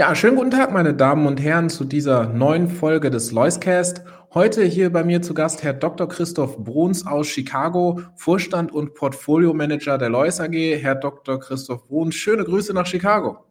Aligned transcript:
Ja, 0.00 0.14
schönen 0.14 0.36
guten 0.36 0.50
Tag, 0.50 0.72
meine 0.72 0.94
Damen 0.94 1.26
und 1.26 1.42
Herren, 1.42 1.68
zu 1.68 1.84
dieser 1.84 2.24
neuen 2.24 2.70
Folge 2.70 3.10
des 3.10 3.32
Loiscast. 3.32 4.02
Heute 4.32 4.64
hier 4.64 4.90
bei 4.90 5.04
mir 5.04 5.20
zu 5.20 5.34
Gast 5.34 5.62
Herr 5.62 5.74
Dr. 5.74 6.08
Christoph 6.08 6.56
Bruns 6.56 7.06
aus 7.06 7.28
Chicago, 7.28 8.00
Vorstand 8.16 8.72
und 8.72 8.94
Portfolio-Manager 8.94 9.98
der 9.98 10.08
Lois 10.08 10.40
AG. 10.40 10.54
Herr 10.54 10.94
Dr. 10.94 11.38
Christoph 11.38 11.86
Bruns, 11.86 12.14
schöne 12.14 12.44
Grüße 12.44 12.72
nach 12.72 12.86
Chicago. 12.86 13.44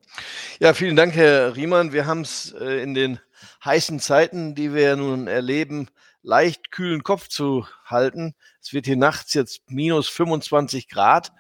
Ja, 0.59 0.73
vielen 0.73 0.95
Dank, 0.95 1.13
Herr 1.13 1.55
Riemann. 1.55 1.93
Wir 1.93 2.07
haben 2.07 2.21
es 2.21 2.51
äh, 2.59 2.81
in 2.81 2.95
den 2.95 3.19
heißen 3.63 3.99
Zeiten, 3.99 4.55
die 4.55 4.73
wir 4.73 4.95
nun 4.95 5.27
erleben, 5.27 5.87
leicht 6.23 6.71
kühlen 6.71 7.03
Kopf 7.03 7.27
zu 7.27 7.67
halten. 7.85 8.33
Es 8.59 8.73
wird 8.73 8.87
hier 8.87 8.97
nachts 8.97 9.35
jetzt 9.35 9.69
minus 9.69 10.09
25 10.09 10.89
Grad. 10.89 11.31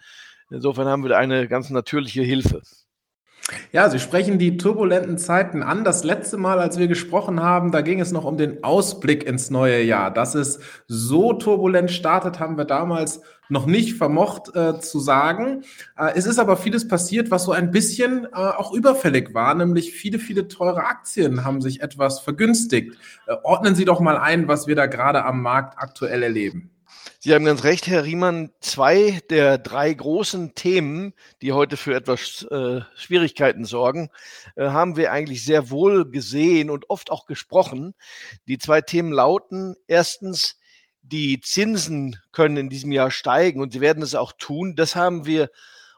Insofern 0.51 0.87
haben 0.87 1.03
wir 1.03 1.17
eine 1.17 1.47
ganz 1.47 1.71
natürliche 1.71 2.21
Hilfe. 2.21 2.61
Ja, 3.71 3.89
Sie 3.89 3.99
sprechen 3.99 4.39
die 4.39 4.57
turbulenten 4.57 5.17
Zeiten 5.17 5.63
an. 5.63 5.83
Das 5.83 6.03
letzte 6.03 6.37
Mal, 6.37 6.59
als 6.59 6.77
wir 6.77 6.87
gesprochen 6.87 7.41
haben, 7.41 7.71
da 7.71 7.81
ging 7.81 7.99
es 7.99 8.11
noch 8.11 8.25
um 8.25 8.37
den 8.37 8.63
Ausblick 8.63 9.23
ins 9.23 9.49
neue 9.49 9.83
Jahr. 9.83 10.11
Dass 10.11 10.35
es 10.35 10.59
so 10.87 11.33
turbulent 11.33 11.91
startet, 11.91 12.39
haben 12.39 12.57
wir 12.57 12.65
damals 12.65 13.21
noch 13.49 13.65
nicht 13.65 13.97
vermocht 13.97 14.55
äh, 14.55 14.79
zu 14.79 14.99
sagen. 14.99 15.63
Äh, 15.97 16.11
es 16.15 16.25
ist 16.25 16.39
aber 16.39 16.55
vieles 16.55 16.87
passiert, 16.87 17.31
was 17.31 17.43
so 17.43 17.51
ein 17.51 17.71
bisschen 17.71 18.25
äh, 18.25 18.29
auch 18.35 18.73
überfällig 18.73 19.33
war, 19.33 19.55
nämlich 19.55 19.91
viele, 19.91 20.19
viele 20.19 20.47
teure 20.47 20.85
Aktien 20.85 21.43
haben 21.43 21.61
sich 21.61 21.81
etwas 21.81 22.19
vergünstigt. 22.19 22.95
Äh, 23.25 23.35
ordnen 23.43 23.75
Sie 23.75 23.85
doch 23.85 23.99
mal 23.99 24.17
ein, 24.17 24.47
was 24.47 24.67
wir 24.67 24.75
da 24.75 24.85
gerade 24.85 25.25
am 25.25 25.41
Markt 25.41 25.79
aktuell 25.79 26.23
erleben. 26.23 26.69
Sie 27.19 27.33
haben 27.33 27.45
ganz 27.45 27.63
recht, 27.63 27.87
Herr 27.87 28.05
Riemann. 28.05 28.51
Zwei 28.61 29.21
der 29.29 29.57
drei 29.57 29.93
großen 29.93 30.55
Themen, 30.55 31.13
die 31.41 31.51
heute 31.51 31.75
für 31.75 31.93
etwas 31.93 32.43
äh, 32.43 32.81
Schwierigkeiten 32.95 33.65
sorgen, 33.65 34.09
äh, 34.55 34.69
haben 34.69 34.95
wir 34.95 35.11
eigentlich 35.11 35.43
sehr 35.43 35.69
wohl 35.69 36.09
gesehen 36.09 36.69
und 36.69 36.89
oft 36.89 37.11
auch 37.11 37.25
gesprochen. 37.25 37.93
Die 38.47 38.57
zwei 38.57 38.81
Themen 38.81 39.11
lauten 39.11 39.75
erstens, 39.87 40.57
die 41.01 41.41
Zinsen 41.41 42.17
können 42.31 42.57
in 42.57 42.69
diesem 42.69 42.91
Jahr 42.91 43.11
steigen 43.11 43.61
und 43.61 43.73
sie 43.73 43.81
werden 43.81 44.03
es 44.03 44.15
auch 44.15 44.31
tun. 44.31 44.75
Das 44.75 44.95
haben 44.95 45.25
wir 45.25 45.49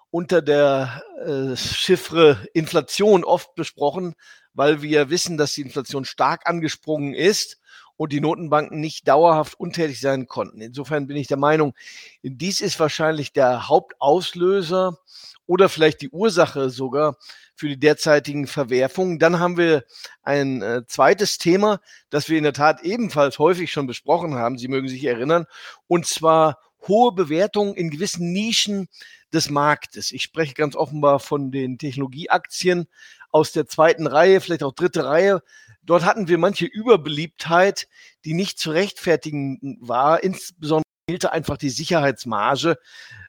unter 0.10 0.42
der 0.42 1.04
äh, 1.26 1.56
Chiffre 1.56 2.48
Inflation 2.54 3.24
oft 3.24 3.56
besprochen, 3.56 4.16
weil 4.54 4.82
wir 4.82 5.10
wissen, 5.10 5.38
dass 5.38 5.54
die 5.54 5.62
Inflation 5.62 6.06
stark 6.06 6.50
angesprungen 6.50 7.14
ist 7.14 7.61
und 8.02 8.12
die 8.12 8.20
Notenbanken 8.20 8.80
nicht 8.80 9.08
dauerhaft 9.08 9.60
untätig 9.60 10.02
sein 10.02 10.26
konnten. 10.26 10.60
Insofern 10.60 11.06
bin 11.06 11.18
ich 11.18 11.28
der 11.28 11.38
Meinung, 11.38 11.76
dies 12.24 12.60
ist 12.60 12.80
wahrscheinlich 12.80 13.32
der 13.32 13.68
Hauptauslöser 13.70 14.98
oder 15.46 15.70
vielleicht 15.70 16.02
die 16.02 16.10
Ursache 16.10 16.72
sogar 16.72 17.18
für 17.54 17.68
die 17.68 17.78
derzeitigen 17.78 18.48
Verwerfungen. 18.48 19.20
Dann 19.20 19.38
haben 19.38 19.56
wir 19.56 19.84
ein 20.24 20.64
äh, 20.64 20.82
zweites 20.88 21.38
Thema, 21.38 21.80
das 22.10 22.28
wir 22.28 22.40
in 22.40 22.44
der 22.44 22.54
Tat 22.54 22.82
ebenfalls 22.82 23.38
häufig 23.38 23.72
schon 23.72 23.86
besprochen 23.86 24.34
haben. 24.34 24.58
Sie 24.58 24.68
mögen 24.68 24.88
sich 24.88 25.04
erinnern, 25.04 25.46
und 25.86 26.08
zwar 26.08 26.58
hohe 26.88 27.12
Bewertungen 27.12 27.76
in 27.76 27.92
gewissen 27.92 28.34
Nischen 28.34 28.88
des 29.32 29.52
Marktes. 29.52 30.12
Ich 30.12 30.24
spreche 30.24 30.56
ganz 30.56 30.76
offenbar 30.76 31.20
von 31.20 31.52
den 31.52 31.78
Technologieaktien 31.78 32.88
aus 33.30 33.52
der 33.52 33.68
zweiten 33.68 34.08
Reihe, 34.08 34.42
vielleicht 34.42 34.64
auch 34.64 34.74
dritte 34.74 35.06
Reihe, 35.06 35.44
Dort 35.84 36.06
hatten 36.06 36.28
wir 36.28 36.38
manche 36.38 36.66
Überbeliebtheit, 36.66 37.88
die 38.26 38.34
nicht 38.34 38.60
zu 38.60 38.72
rechtfertigen 38.72 39.78
war. 39.82 40.24
Insbesondere 40.24 40.84
fehlte 41.10 41.32
einfach 41.32 41.58
die 41.58 41.70
Sicherheitsmarge. 41.70 42.78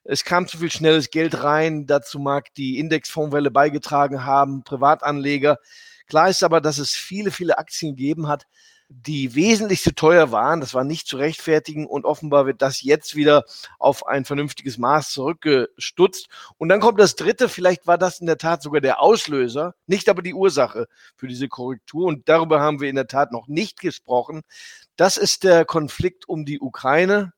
Es 0.04 0.24
kam 0.24 0.46
zu 0.46 0.58
viel 0.58 0.70
schnelles 0.70 1.10
Geld 1.10 1.42
rein. 1.42 1.86
Dazu 1.86 2.18
mag 2.18 2.52
die 2.54 2.78
Indexfondswelle 2.78 3.50
beigetragen 3.50 4.24
haben, 4.24 4.64
Privatanleger. 4.64 5.58
Klar 6.06 6.28
ist 6.28 6.42
aber, 6.44 6.60
dass 6.60 6.78
es 6.78 6.92
viele, 6.92 7.30
viele 7.30 7.58
Aktien 7.58 7.96
gegeben 7.96 8.28
hat, 8.28 8.46
die 8.92 9.34
wesentlich 9.34 9.82
zu 9.82 9.94
teuer 9.94 10.32
waren. 10.32 10.60
Das 10.60 10.74
war 10.74 10.84
nicht 10.84 11.06
zu 11.06 11.16
rechtfertigen 11.16 11.86
und 11.86 12.04
offenbar 12.04 12.46
wird 12.46 12.62
das 12.62 12.82
jetzt 12.82 13.16
wieder 13.16 13.44
auf 13.78 14.06
ein 14.06 14.24
vernünftiges 14.24 14.78
Maß 14.78 15.10
zurückgestutzt. 15.10 16.28
Und 16.58 16.68
dann 16.68 16.80
kommt 16.80 17.00
das 17.00 17.16
dritte, 17.16 17.48
vielleicht 17.48 17.86
war 17.86 17.98
das 17.98 18.20
in 18.20 18.26
der 18.26 18.38
Tat 18.38 18.62
sogar 18.62 18.80
der 18.80 19.00
Auslöser, 19.00 19.74
nicht 19.86 20.08
aber 20.08 20.22
die 20.22 20.34
Ursache 20.34 20.86
für 21.16 21.26
diese 21.26 21.48
Korrektur. 21.48 22.06
Und 22.06 22.28
darüber 22.28 22.60
haben 22.60 22.80
wir 22.80 22.88
in 22.88 22.96
der 22.96 23.06
Tat 23.06 23.32
noch 23.32 23.48
nicht 23.48 23.80
gesprochen. 23.80 24.42
Das 24.96 25.16
ist 25.16 25.44
der 25.44 25.64
Konflikt 25.64 26.28
um 26.28 26.44
die 26.44 26.60
Ukraine. 26.60 27.32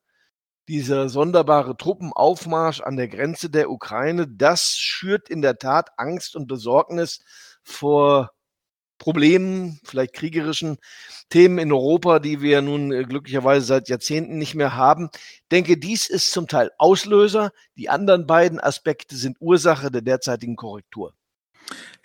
Dieser 0.67 1.11
sonderbare 1.11 1.77
Truppenaufmarsch 1.77 2.81
an 2.81 2.97
der 2.97 3.09
Grenze 3.09 3.51
der 3.51 3.71
Ukraine, 3.71 4.27
das 4.27 4.77
schürt 4.77 5.29
in 5.29 5.43
der 5.43 5.59
Tat 5.59 5.91
Angst 5.99 6.37
und 6.37 6.47
Besorgnis 6.47 7.21
vor 7.63 8.31
Problemen, 9.05 9.79
vielleicht 9.85 10.15
kriegerischen 10.15 10.79
Themen 11.29 11.59
in 11.59 11.73
Europa, 11.73 12.21
die 12.21 12.41
wir 12.41 12.63
nun 12.63 12.91
äh, 12.91 13.03
glücklicherweise 13.03 13.67
seit 13.67 13.91
Jahrzehnten 13.91 14.39
nicht 14.39 14.55
mehr 14.55 14.77
haben. 14.77 15.11
Ich 15.13 15.49
denke, 15.53 15.77
dies 15.77 16.09
ist 16.09 16.31
zum 16.31 16.49
Teil 16.49 16.71
Auslöser. 16.79 17.51
Die 17.77 17.91
anderen 17.91 18.27
beiden 18.27 18.59
Aspekte 18.59 19.15
sind 19.15 19.37
Ursache 19.41 19.91
der 19.91 20.01
derzeitigen 20.01 20.57
Korrektur. 20.57 21.13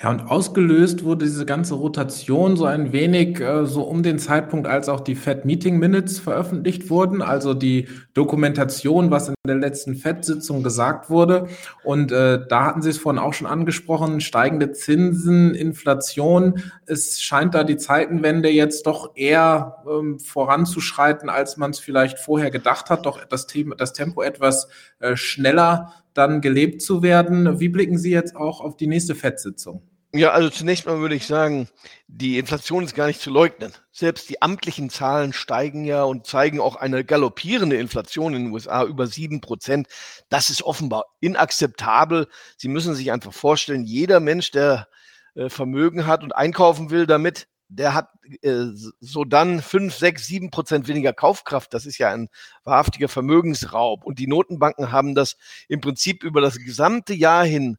Ja, 0.01 0.11
und 0.11 0.21
ausgelöst 0.31 1.03
wurde 1.03 1.25
diese 1.25 1.45
ganze 1.45 1.73
Rotation 1.73 2.55
so 2.55 2.63
ein 2.63 2.93
wenig 2.93 3.41
äh, 3.41 3.65
so 3.65 3.83
um 3.83 4.01
den 4.01 4.17
Zeitpunkt, 4.17 4.65
als 4.65 4.87
auch 4.87 5.01
die 5.01 5.15
Fed 5.15 5.43
Meeting 5.43 5.77
Minutes 5.77 6.19
veröffentlicht 6.19 6.89
wurden, 6.89 7.21
also 7.21 7.53
die 7.53 7.89
Dokumentation, 8.13 9.11
was 9.11 9.27
in 9.27 9.35
der 9.45 9.57
letzten 9.57 9.95
Fed-Sitzung 9.95 10.63
gesagt 10.63 11.09
wurde. 11.09 11.49
Und 11.83 12.13
äh, 12.13 12.39
da 12.47 12.63
hatten 12.63 12.81
Sie 12.81 12.91
es 12.91 12.97
vorhin 12.97 13.19
auch 13.19 13.33
schon 13.33 13.47
angesprochen, 13.47 14.21
steigende 14.21 14.71
Zinsen, 14.71 15.53
Inflation. 15.53 16.63
Es 16.85 17.19
scheint 17.19 17.53
da 17.53 17.65
die 17.65 17.75
Zeitenwende 17.77 18.49
jetzt 18.49 18.87
doch 18.87 19.17
eher 19.17 19.83
ähm, 19.85 20.17
voranzuschreiten, 20.19 21.27
als 21.27 21.57
man 21.57 21.71
es 21.71 21.79
vielleicht 21.79 22.19
vorher 22.19 22.51
gedacht 22.51 22.89
hat, 22.89 23.05
doch 23.05 23.25
das, 23.25 23.47
Thema, 23.47 23.75
das 23.75 23.91
Tempo 23.91 24.21
etwas 24.21 24.69
äh, 24.99 25.17
schneller 25.17 25.91
dann 26.19 26.41
gelebt 26.41 26.81
zu 26.81 27.01
werden. 27.01 27.61
Wie 27.61 27.69
blicken 27.69 27.97
Sie 27.97 28.11
jetzt 28.11 28.35
auch 28.35 28.59
auf 28.59 28.75
die 28.75 28.87
nächste 28.87 29.15
FED-Sitzung? 29.15 29.81
Ja, 30.13 30.31
also 30.31 30.49
zunächst 30.49 30.85
mal 30.85 30.99
würde 30.99 31.15
ich 31.15 31.25
sagen, 31.25 31.69
die 32.07 32.39
Inflation 32.39 32.83
ist 32.83 32.93
gar 32.93 33.07
nicht 33.07 33.21
zu 33.21 33.29
leugnen. 33.29 33.71
Selbst 33.91 34.27
die 34.29 34.41
amtlichen 34.41 34.89
Zahlen 34.89 35.31
steigen 35.31 35.85
ja 35.85 36.03
und 36.03 36.25
zeigen 36.25 36.59
auch 36.59 36.75
eine 36.75 37.05
galoppierende 37.05 37.77
Inflation 37.77 38.33
in 38.33 38.45
den 38.45 38.51
USA 38.51 38.83
über 38.83 39.07
sieben 39.07 39.39
Prozent. 39.39 39.87
Das 40.27 40.49
ist 40.49 40.63
offenbar 40.63 41.05
inakzeptabel. 41.21 42.27
Sie 42.57 42.67
müssen 42.67 42.95
sich 42.95 43.11
einfach 43.11 43.33
vorstellen, 43.33 43.85
jeder 43.85 44.19
Mensch, 44.19 44.51
der 44.51 44.89
äh, 45.35 45.47
Vermögen 45.47 46.05
hat 46.05 46.23
und 46.23 46.35
einkaufen 46.35 46.89
will 46.89 47.05
damit, 47.05 47.47
der 47.69 47.93
hat 47.93 48.09
äh, 48.41 48.65
so 48.99 49.23
dann 49.23 49.61
fünf, 49.61 49.95
sechs, 49.95 50.25
sieben 50.25 50.49
Prozent 50.49 50.87
weniger 50.87 51.13
Kaufkraft. 51.13 51.73
Das 51.73 51.85
ist 51.85 51.99
ja 51.99 52.11
ein 52.11 52.29
wahrhaftiger 52.63 53.07
Vermögensraub. 53.07 54.03
Und 54.03 54.19
die 54.19 54.27
Notenbanken 54.27 54.91
haben 54.91 55.15
das 55.15 55.37
im 55.67 55.79
Prinzip 55.79 56.23
über 56.23 56.41
das 56.41 56.57
gesamte 56.57 57.13
Jahr 57.13 57.45
hin 57.45 57.77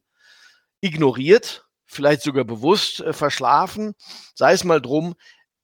ignoriert, 0.81 1.67
vielleicht 1.84 2.23
sogar 2.23 2.45
bewusst 2.45 3.00
äh, 3.00 3.12
verschlafen. 3.12 3.95
Sei 4.35 4.53
es 4.53 4.64
mal 4.64 4.81
drum, 4.81 5.17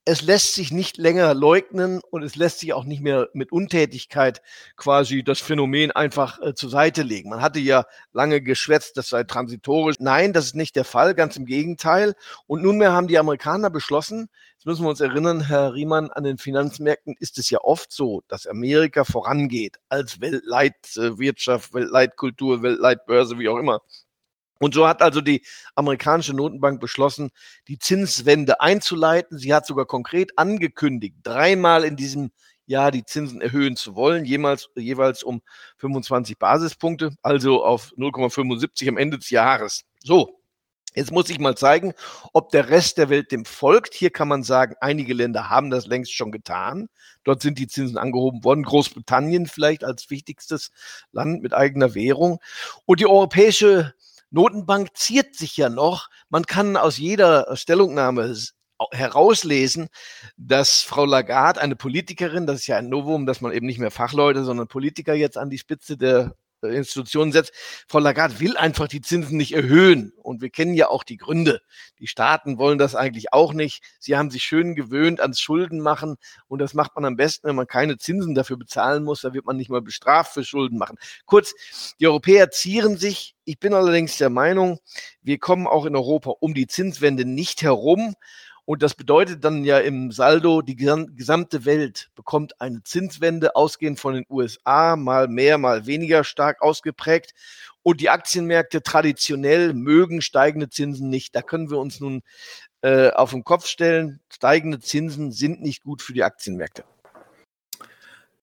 es 0.08 0.22
lässt 0.22 0.54
sich 0.54 0.70
nicht 0.70 0.98
länger 0.98 1.34
leugnen 1.34 2.00
und 2.10 2.22
es 2.22 2.36
lässt 2.36 2.60
sich 2.60 2.72
auch 2.72 2.84
nicht 2.84 3.02
mehr 3.02 3.28
mit 3.32 3.50
Untätigkeit 3.50 4.40
quasi 4.76 5.24
das 5.24 5.40
Phänomen 5.40 5.90
einfach 5.90 6.40
äh, 6.40 6.54
zur 6.54 6.70
Seite 6.70 7.02
legen. 7.02 7.28
Man 7.28 7.42
hatte 7.42 7.58
ja 7.58 7.86
lange 8.12 8.40
geschwätzt, 8.40 8.96
das 8.96 9.08
sei 9.08 9.24
transitorisch. 9.24 9.96
Nein, 9.98 10.32
das 10.32 10.44
ist 10.46 10.54
nicht 10.54 10.76
der 10.76 10.84
Fall, 10.84 11.16
ganz 11.16 11.36
im 11.36 11.44
Gegenteil. 11.44 12.14
Und 12.46 12.62
nunmehr 12.62 12.92
haben 12.92 13.08
die 13.08 13.18
Amerikaner 13.18 13.68
beschlossen, 13.68 14.28
jetzt 14.52 14.64
müssen 14.64 14.84
wir 14.84 14.90
uns 14.90 15.00
erinnern, 15.00 15.40
Herr 15.40 15.74
Riemann, 15.74 16.12
an 16.12 16.22
den 16.22 16.38
Finanzmärkten 16.38 17.16
ist 17.18 17.36
es 17.38 17.50
ja 17.50 17.58
oft 17.62 17.90
so, 17.90 18.22
dass 18.28 18.46
Amerika 18.46 19.02
vorangeht 19.02 19.78
als 19.88 20.20
Weltleitwirtschaft, 20.20 21.74
Weltleitkultur, 21.74 22.62
Weltleitbörse, 22.62 23.40
wie 23.40 23.48
auch 23.48 23.58
immer. 23.58 23.80
Und 24.58 24.74
so 24.74 24.88
hat 24.88 25.02
also 25.02 25.20
die 25.20 25.44
amerikanische 25.74 26.34
Notenbank 26.34 26.80
beschlossen, 26.80 27.30
die 27.68 27.78
Zinswende 27.78 28.60
einzuleiten. 28.60 29.38
Sie 29.38 29.52
hat 29.52 29.66
sogar 29.66 29.86
konkret 29.86 30.38
angekündigt, 30.38 31.16
dreimal 31.22 31.84
in 31.84 31.96
diesem 31.96 32.30
Jahr 32.66 32.90
die 32.90 33.04
Zinsen 33.04 33.40
erhöhen 33.40 33.76
zu 33.76 33.94
wollen, 33.94 34.24
jemals, 34.24 34.70
jeweils 34.74 35.22
um 35.22 35.40
25 35.78 36.38
Basispunkte, 36.38 37.10
also 37.22 37.64
auf 37.64 37.92
0,75 37.96 38.88
am 38.88 38.96
Ende 38.96 39.18
des 39.18 39.30
Jahres. 39.30 39.84
So. 40.02 40.40
Jetzt 40.94 41.12
muss 41.12 41.28
ich 41.28 41.38
mal 41.38 41.54
zeigen, 41.54 41.92
ob 42.32 42.48
der 42.52 42.70
Rest 42.70 42.96
der 42.96 43.10
Welt 43.10 43.30
dem 43.30 43.44
folgt. 43.44 43.92
Hier 43.92 44.08
kann 44.08 44.28
man 44.28 44.42
sagen, 44.42 44.76
einige 44.80 45.12
Länder 45.12 45.50
haben 45.50 45.68
das 45.68 45.86
längst 45.86 46.14
schon 46.14 46.32
getan. 46.32 46.88
Dort 47.22 47.42
sind 47.42 47.58
die 47.58 47.66
Zinsen 47.66 47.98
angehoben 47.98 48.44
worden. 48.44 48.62
Großbritannien 48.62 49.44
vielleicht 49.44 49.84
als 49.84 50.08
wichtigstes 50.08 50.70
Land 51.12 51.42
mit 51.42 51.52
eigener 51.52 51.94
Währung. 51.94 52.38
Und 52.86 53.00
die 53.00 53.06
europäische 53.06 53.92
Notenbank 54.30 54.96
ziert 54.96 55.34
sich 55.34 55.56
ja 55.56 55.68
noch. 55.68 56.08
Man 56.28 56.44
kann 56.46 56.76
aus 56.76 56.98
jeder 56.98 57.56
Stellungnahme 57.56 58.34
herauslesen, 58.92 59.88
dass 60.36 60.82
Frau 60.82 61.04
Lagarde, 61.04 61.60
eine 61.60 61.76
Politikerin, 61.76 62.46
das 62.46 62.60
ist 62.60 62.66
ja 62.66 62.76
ein 62.76 62.88
Novum, 62.88 63.26
dass 63.26 63.40
man 63.40 63.52
eben 63.52 63.66
nicht 63.66 63.78
mehr 63.78 63.90
Fachleute, 63.90 64.44
sondern 64.44 64.68
Politiker 64.68 65.14
jetzt 65.14 65.38
an 65.38 65.50
die 65.50 65.58
Spitze 65.58 65.96
der 65.96 66.34
Institutionen 66.68 67.32
setzt. 67.32 67.52
Frau 67.88 67.98
Lagarde 67.98 68.40
will 68.40 68.56
einfach 68.56 68.88
die 68.88 69.00
Zinsen 69.00 69.36
nicht 69.36 69.54
erhöhen. 69.54 70.12
Und 70.22 70.40
wir 70.42 70.50
kennen 70.50 70.74
ja 70.74 70.88
auch 70.88 71.04
die 71.04 71.16
Gründe. 71.16 71.60
Die 71.98 72.06
Staaten 72.06 72.58
wollen 72.58 72.78
das 72.78 72.94
eigentlich 72.94 73.32
auch 73.32 73.52
nicht. 73.52 73.82
Sie 73.98 74.16
haben 74.16 74.30
sich 74.30 74.42
schön 74.42 74.74
gewöhnt 74.74 75.20
ans 75.20 75.40
Schulden 75.40 75.80
machen. 75.80 76.16
Und 76.48 76.60
das 76.60 76.74
macht 76.74 76.94
man 76.94 77.04
am 77.04 77.16
besten, 77.16 77.48
wenn 77.48 77.56
man 77.56 77.66
keine 77.66 77.98
Zinsen 77.98 78.34
dafür 78.34 78.56
bezahlen 78.56 79.04
muss. 79.04 79.20
Da 79.20 79.32
wird 79.32 79.46
man 79.46 79.56
nicht 79.56 79.70
mal 79.70 79.82
bestraft 79.82 80.34
für 80.34 80.44
Schulden 80.44 80.78
machen. 80.78 80.98
Kurz, 81.24 81.54
die 82.00 82.06
Europäer 82.06 82.50
zieren 82.50 82.96
sich. 82.96 83.34
Ich 83.44 83.60
bin 83.60 83.74
allerdings 83.74 84.18
der 84.18 84.30
Meinung, 84.30 84.80
wir 85.22 85.38
kommen 85.38 85.68
auch 85.68 85.86
in 85.86 85.94
Europa 85.94 86.32
um 86.40 86.52
die 86.52 86.66
Zinswende 86.66 87.24
nicht 87.24 87.62
herum. 87.62 88.14
Und 88.66 88.82
das 88.82 88.94
bedeutet 88.94 89.42
dann 89.44 89.64
ja 89.64 89.78
im 89.78 90.10
Saldo, 90.10 90.60
die 90.60 90.76
gesamte 90.76 91.64
Welt 91.64 92.10
bekommt 92.16 92.60
eine 92.60 92.82
Zinswende, 92.82 93.54
ausgehend 93.54 94.00
von 94.00 94.14
den 94.14 94.26
USA, 94.28 94.96
mal 94.96 95.28
mehr, 95.28 95.56
mal 95.56 95.86
weniger 95.86 96.24
stark 96.24 96.60
ausgeprägt. 96.60 97.32
Und 97.84 98.00
die 98.00 98.10
Aktienmärkte 98.10 98.82
traditionell 98.82 99.72
mögen 99.72 100.20
steigende 100.20 100.68
Zinsen 100.68 101.08
nicht. 101.08 101.36
Da 101.36 101.42
können 101.42 101.70
wir 101.70 101.78
uns 101.78 102.00
nun 102.00 102.22
äh, 102.82 103.10
auf 103.10 103.30
den 103.30 103.44
Kopf 103.44 103.66
stellen. 103.66 104.18
Steigende 104.28 104.80
Zinsen 104.80 105.30
sind 105.30 105.62
nicht 105.62 105.84
gut 105.84 106.02
für 106.02 106.12
die 106.12 106.24
Aktienmärkte. 106.24 106.82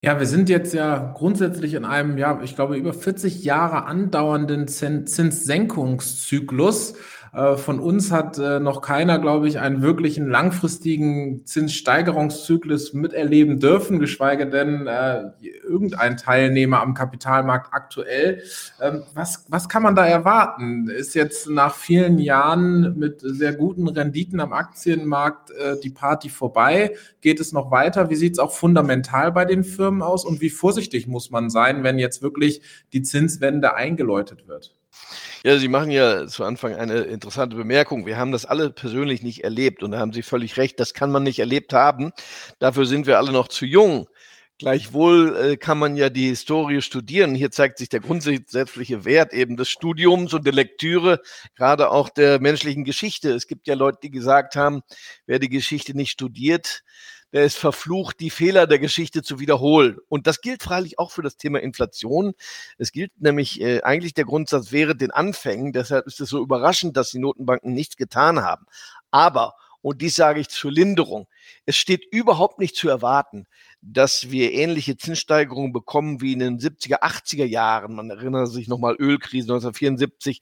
Ja, 0.01 0.17
wir 0.19 0.27
sind 0.27 0.47
jetzt 0.49 0.73
ja 0.73 1.13
grundsätzlich 1.15 1.73
in 1.73 1.83
einem, 1.85 2.17
ja, 2.17 2.41
ich 2.43 2.55
glaube, 2.55 2.77
über 2.77 2.93
40 2.93 3.43
Jahre 3.43 3.85
andauernden 3.85 4.67
Zinssenkungszyklus. 4.67 6.95
Äh, 7.33 7.57
von 7.57 7.79
uns 7.79 8.11
hat 8.11 8.37
äh, 8.37 8.59
noch 8.59 8.81
keiner, 8.81 9.17
glaube 9.17 9.47
ich, 9.47 9.59
einen 9.59 9.81
wirklichen 9.81 10.29
langfristigen 10.29 11.45
Zinssteigerungszyklus 11.45 12.93
miterleben 12.93 13.59
dürfen, 13.59 13.99
geschweige 13.99 14.47
denn 14.47 14.85
äh, 14.85 15.31
irgendein 15.63 16.17
Teilnehmer 16.17 16.81
am 16.81 16.93
Kapitalmarkt 16.93 17.73
aktuell. 17.73 18.43
Ähm, 18.79 19.03
was, 19.15 19.45
was 19.49 19.67
kann 19.67 19.81
man 19.81 19.95
da 19.95 20.05
erwarten? 20.05 20.87
Ist 20.89 21.15
jetzt 21.15 21.49
nach 21.49 21.73
vielen 21.73 22.19
Jahren 22.19 22.99
mit 22.99 23.21
sehr 23.21 23.53
guten 23.53 23.87
Renditen 23.87 24.39
am 24.39 24.53
Aktienmarkt 24.53 25.49
äh, 25.51 25.79
die 25.81 25.89
Party 25.89 26.29
vorbei? 26.29 26.95
Geht 27.21 27.39
es 27.39 27.51
noch 27.51 27.71
weiter? 27.71 28.11
Wie 28.11 28.15
sieht 28.15 28.33
es 28.33 28.39
auch 28.39 28.51
fundamental 28.51 29.31
bei 29.31 29.45
den 29.45 29.63
Firmen 29.63 30.03
aus? 30.03 30.23
Und 30.23 30.39
wie 30.39 30.51
vorsichtig 30.51 31.07
muss 31.07 31.31
man 31.31 31.49
sein, 31.49 31.83
wenn 31.83 31.97
jetzt 31.97 32.21
wirklich 32.21 32.61
die 32.93 33.01
Zinswende 33.01 33.73
eingeläutet 33.73 34.47
wird? 34.47 34.75
Ja, 35.43 35.57
Sie 35.57 35.67
machen 35.67 35.91
ja 35.91 36.27
zu 36.27 36.43
Anfang 36.43 36.75
eine 36.75 37.01
interessante 37.01 37.55
Bemerkung. 37.55 38.05
Wir 38.05 38.17
haben 38.17 38.31
das 38.31 38.45
alle 38.45 38.69
persönlich 38.69 39.23
nicht 39.23 39.43
erlebt 39.43 39.83
und 39.83 39.91
da 39.91 39.99
haben 39.99 40.13
Sie 40.13 40.23
völlig 40.23 40.57
recht, 40.57 40.79
das 40.79 40.93
kann 40.93 41.11
man 41.11 41.23
nicht 41.23 41.39
erlebt 41.39 41.73
haben. 41.73 42.11
Dafür 42.59 42.85
sind 42.85 43.07
wir 43.07 43.17
alle 43.17 43.31
noch 43.31 43.47
zu 43.47 43.65
jung. 43.65 44.07
Gleichwohl 44.59 45.35
äh, 45.35 45.57
kann 45.57 45.79
man 45.79 45.97
ja 45.97 46.09
die 46.09 46.27
Historie 46.27 46.81
studieren. 46.81 47.35
Hier 47.35 47.51
zeigt 47.51 47.79
sich 47.79 47.89
der 47.89 47.99
grundsätzliche 47.99 49.03
Wert 49.03 49.33
eben 49.33 49.57
des 49.57 49.69
Studiums 49.69 50.33
und 50.33 50.45
der 50.45 50.53
Lektüre, 50.53 51.19
gerade 51.55 51.89
auch 51.89 52.07
der 52.09 52.39
menschlichen 52.39 52.83
Geschichte. 52.83 53.31
Es 53.31 53.47
gibt 53.47 53.67
ja 53.67 53.73
Leute, 53.73 53.97
die 54.03 54.11
gesagt 54.11 54.55
haben, 54.55 54.81
wer 55.25 55.39
die 55.39 55.49
Geschichte 55.49 55.97
nicht 55.97 56.11
studiert, 56.11 56.83
der 57.33 57.43
ist 57.43 57.57
verflucht, 57.57 58.19
die 58.19 58.29
Fehler 58.29 58.67
der 58.67 58.77
Geschichte 58.77 59.23
zu 59.23 59.39
wiederholen. 59.39 59.97
Und 60.07 60.27
das 60.27 60.39
gilt 60.41 60.61
freilich 60.61 60.99
auch 60.99 61.11
für 61.11 61.23
das 61.23 61.35
Thema 61.35 61.59
Inflation. 61.59 62.33
Es 62.77 62.91
gilt 62.91 63.11
nämlich 63.19 63.59
äh, 63.59 63.81
eigentlich 63.81 64.13
der 64.13 64.25
Grundsatz 64.25 64.71
wäre 64.71 64.95
den 64.95 65.11
Anfängen. 65.11 65.73
Deshalb 65.73 66.05
ist 66.05 66.21
es 66.21 66.29
so 66.29 66.39
überraschend, 66.39 66.95
dass 66.95 67.09
die 67.09 67.19
Notenbanken 67.19 67.73
nichts 67.73 67.97
getan 67.97 68.43
haben. 68.43 68.67
Aber, 69.09 69.55
und 69.81 70.01
dies 70.01 70.13
sage 70.13 70.39
ich 70.39 70.49
zur 70.49 70.71
Linderung, 70.71 71.27
es 71.65 71.75
steht 71.75 72.05
überhaupt 72.11 72.59
nicht 72.59 72.75
zu 72.75 72.87
erwarten, 72.87 73.47
dass 73.81 74.29
wir 74.29 74.53
ähnliche 74.53 74.95
Zinssteigerungen 74.95 75.73
bekommen 75.73 76.21
wie 76.21 76.33
in 76.33 76.39
den 76.39 76.59
70er, 76.59 77.01
80er 77.01 77.45
Jahren. 77.45 77.95
Man 77.95 78.11
erinnert 78.11 78.49
sich 78.49 78.67
nochmal 78.67 78.95
Ölkrise 78.99 79.51
1974. 79.51 80.39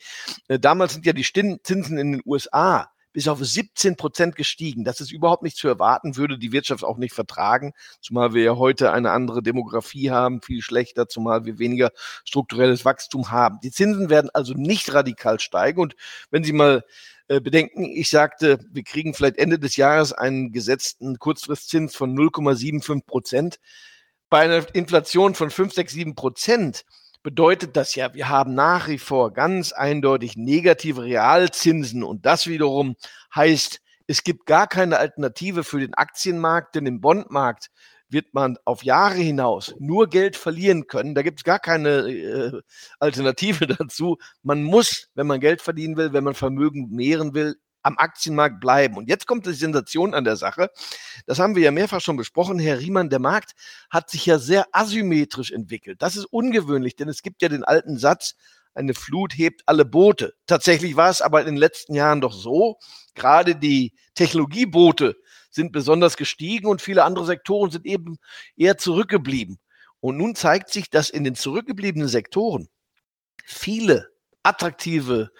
Äh, 0.49 0.59
damals 0.59 0.93
sind 0.93 1.05
ja 1.05 1.13
die 1.13 1.23
Zinsen 1.23 1.97
in 1.97 2.11
den 2.11 2.21
USA 2.25 2.91
bis 3.13 3.27
auf 3.27 3.43
17 3.43 3.95
Prozent 3.97 4.35
gestiegen. 4.35 4.83
Das 4.83 5.01
ist 5.01 5.11
überhaupt 5.11 5.43
nicht 5.43 5.57
zu 5.57 5.67
erwarten, 5.67 6.17
würde 6.17 6.37
die 6.37 6.51
Wirtschaft 6.51 6.83
auch 6.83 6.97
nicht 6.97 7.13
vertragen, 7.13 7.73
zumal 7.99 8.33
wir 8.33 8.43
ja 8.43 8.55
heute 8.57 8.91
eine 8.91 9.11
andere 9.11 9.43
Demografie 9.43 10.11
haben, 10.11 10.41
viel 10.41 10.61
schlechter, 10.61 11.07
zumal 11.07 11.45
wir 11.45 11.59
weniger 11.59 11.91
strukturelles 12.25 12.85
Wachstum 12.85 13.31
haben. 13.31 13.59
Die 13.63 13.71
Zinsen 13.71 14.09
werden 14.09 14.29
also 14.33 14.53
nicht 14.53 14.93
radikal 14.93 15.39
steigen 15.39 15.81
und 15.81 15.95
wenn 16.29 16.43
Sie 16.43 16.53
mal 16.53 16.83
äh, 17.27 17.39
bedenken, 17.39 17.85
ich 17.85 18.09
sagte, 18.09 18.59
wir 18.71 18.83
kriegen 18.83 19.13
vielleicht 19.13 19.37
Ende 19.37 19.57
des 19.57 19.77
Jahres 19.77 20.11
einen 20.11 20.51
gesetzten 20.51 21.17
Kurzfristzins 21.17 21.95
von 21.95 22.13
0,75 22.13 23.05
Prozent. 23.05 23.59
Bei 24.29 24.39
einer 24.41 24.65
Inflation 24.75 25.33
von 25.33 25.49
5, 25.49 25.73
6, 25.73 25.93
7 25.93 26.15
Prozent 26.15 26.83
bedeutet 27.23 27.77
das 27.77 27.95
ja, 27.95 28.13
wir 28.13 28.29
haben 28.29 28.53
nach 28.53 28.87
wie 28.87 28.97
vor 28.97 29.31
ganz 29.33 29.71
eindeutig 29.73 30.37
negative 30.37 31.03
Realzinsen 31.03 32.03
und 32.03 32.25
das 32.25 32.47
wiederum 32.47 32.95
heißt, 33.35 33.81
es 34.07 34.23
gibt 34.23 34.45
gar 34.45 34.67
keine 34.67 34.97
Alternative 34.97 35.63
für 35.63 35.79
den 35.79 35.93
Aktienmarkt, 35.93 36.75
denn 36.75 36.85
im 36.85 36.99
Bondmarkt 37.01 37.69
wird 38.09 38.33
man 38.33 38.57
auf 38.65 38.83
Jahre 38.83 39.15
hinaus 39.15 39.73
nur 39.79 40.09
Geld 40.09 40.35
verlieren 40.35 40.87
können. 40.87 41.15
Da 41.15 41.21
gibt 41.21 41.39
es 41.39 41.43
gar 41.43 41.59
keine 41.59 41.89
äh, 42.09 42.61
Alternative 42.99 43.67
dazu. 43.79 44.17
Man 44.43 44.63
muss, 44.63 45.09
wenn 45.15 45.27
man 45.27 45.39
Geld 45.39 45.61
verdienen 45.61 45.95
will, 45.95 46.11
wenn 46.11 46.25
man 46.25 46.33
Vermögen 46.33 46.89
mehren 46.89 47.33
will, 47.33 47.55
am 47.83 47.97
Aktienmarkt 47.97 48.59
bleiben. 48.59 48.97
Und 48.97 49.07
jetzt 49.09 49.27
kommt 49.27 49.45
die 49.45 49.53
Sensation 49.53 50.13
an 50.13 50.23
der 50.23 50.35
Sache. 50.35 50.69
Das 51.25 51.39
haben 51.39 51.55
wir 51.55 51.63
ja 51.63 51.71
mehrfach 51.71 52.01
schon 52.01 52.17
besprochen. 52.17 52.59
Herr 52.59 52.79
Riemann, 52.79 53.09
der 53.09 53.19
Markt 53.19 53.53
hat 53.89 54.09
sich 54.09 54.25
ja 54.25 54.39
sehr 54.39 54.67
asymmetrisch 54.71 55.51
entwickelt. 55.51 56.01
Das 56.01 56.15
ist 56.15 56.25
ungewöhnlich, 56.25 56.95
denn 56.95 57.09
es 57.09 57.21
gibt 57.21 57.41
ja 57.41 57.49
den 57.49 57.63
alten 57.63 57.97
Satz, 57.97 58.35
eine 58.73 58.93
Flut 58.93 59.37
hebt 59.37 59.63
alle 59.65 59.85
Boote. 59.85 60.33
Tatsächlich 60.45 60.95
war 60.95 61.09
es 61.09 61.21
aber 61.21 61.41
in 61.41 61.47
den 61.47 61.57
letzten 61.57 61.93
Jahren 61.93 62.21
doch 62.21 62.33
so, 62.33 62.77
gerade 63.15 63.55
die 63.55 63.93
Technologieboote 64.15 65.17
sind 65.49 65.73
besonders 65.73 66.15
gestiegen 66.15 66.67
und 66.67 66.81
viele 66.81 67.03
andere 67.03 67.25
Sektoren 67.25 67.71
sind 67.71 67.85
eben 67.85 68.17
eher 68.55 68.77
zurückgeblieben. 68.77 69.59
Und 69.99 70.17
nun 70.17 70.35
zeigt 70.35 70.69
sich, 70.69 70.89
dass 70.89 71.09
in 71.09 71.23
den 71.23 71.35
zurückgebliebenen 71.35 72.07
Sektoren 72.07 72.69
viele 73.43 74.09
attraktive 74.43 75.31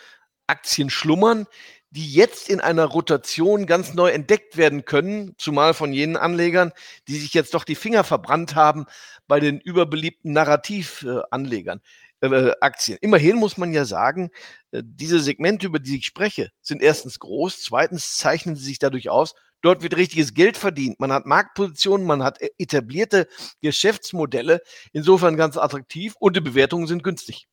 Aktien 0.48 0.89
schlummern, 0.89 1.48
die 1.91 2.12
jetzt 2.12 2.50
in 2.50 2.62
einer 2.62 2.86
Rotation 2.86 3.65
ganz 3.65 3.93
neu 3.93 4.10
entdeckt 4.10 4.57
werden 4.57 4.86
können, 4.86 5.36
zumal 5.38 5.74
von 5.74 5.93
jenen 5.93 6.17
Anlegern, 6.17 6.71
die 7.07 7.17
sich 7.17 7.33
jetzt 7.33 7.53
doch 7.53 7.65
die 7.65 7.75
Finger 7.75 8.03
verbrannt 8.03 8.55
haben 8.55 8.86
bei 9.27 9.39
den 9.39 9.60
überbeliebten 9.60 10.33
Narrativanlegern. 10.33 11.81
Äh, 12.21 12.51
Aktien. 12.62 12.98
Immerhin 13.01 13.36
muss 13.38 13.57
man 13.57 13.74
ja 13.74 13.83
sagen, 13.83 14.29
äh, 14.71 14.83
diese 14.86 15.19
Segmente, 15.19 15.65
über 15.65 15.79
die 15.79 15.98
ich 15.98 16.05
spreche, 16.05 16.51
sind 16.62 16.81
erstens 16.81 17.19
groß, 17.19 17.62
zweitens 17.63 18.17
zeichnen 18.17 18.55
sie 18.55 18.63
sich 18.63 18.77
dadurch 18.79 19.10
aus, 19.10 19.33
dort 19.62 19.81
wird 19.81 19.98
richtiges 19.98 20.33
Geld 20.36 20.55
verdient. 20.55 21.00
Man 21.00 21.12
hat 21.12 21.25
Marktpositionen, 21.25 22.05
man 22.05 22.24
hat 22.24 22.39
e-, 22.41 22.51
etablierte 22.60 23.27
Geschäftsmodelle, 23.62 24.62
insofern 24.93 25.36
ganz 25.36 25.57
attraktiv 25.57 26.13
und 26.19 26.36
die 26.36 26.41
Bewertungen 26.41 26.86
sind 26.86 27.03
günstig. 27.03 27.48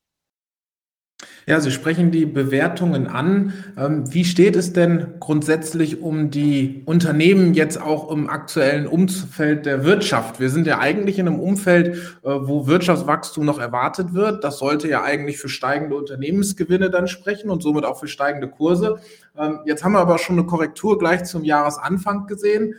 Ja, 1.49 1.59
Sie 1.59 1.71
sprechen 1.71 2.11
die 2.11 2.25
Bewertungen 2.25 3.07
an. 3.07 3.53
Ähm, 3.75 4.13
wie 4.13 4.23
steht 4.23 4.55
es 4.55 4.71
denn 4.71 5.15
grundsätzlich 5.19 5.99
um 5.99 6.29
die 6.29 6.83
Unternehmen 6.85 7.53
jetzt 7.53 7.81
auch 7.81 8.11
im 8.11 8.29
aktuellen 8.29 8.87
Umfeld 8.87 9.65
der 9.65 9.83
Wirtschaft? 9.83 10.39
Wir 10.39 10.49
sind 10.49 10.67
ja 10.67 10.77
eigentlich 10.77 11.17
in 11.17 11.27
einem 11.27 11.39
Umfeld, 11.39 11.95
äh, 12.23 12.29
wo 12.29 12.67
Wirtschaftswachstum 12.67 13.45
noch 13.45 13.59
erwartet 13.59 14.13
wird. 14.13 14.43
Das 14.43 14.59
sollte 14.59 14.87
ja 14.87 15.03
eigentlich 15.03 15.39
für 15.39 15.49
steigende 15.49 15.95
Unternehmensgewinne 15.95 16.89
dann 16.89 17.07
sprechen 17.07 17.49
und 17.49 17.63
somit 17.63 17.83
auch 17.83 17.99
für 17.99 18.07
steigende 18.07 18.47
Kurse. 18.47 18.99
Ähm, 19.37 19.59
jetzt 19.65 19.83
haben 19.83 19.93
wir 19.93 19.99
aber 19.99 20.19
schon 20.19 20.37
eine 20.37 20.45
Korrektur 20.45 20.99
gleich 20.99 21.23
zum 21.23 21.43
Jahresanfang 21.43 22.27
gesehen. 22.27 22.75